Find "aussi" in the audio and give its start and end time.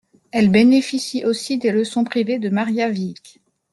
1.25-1.59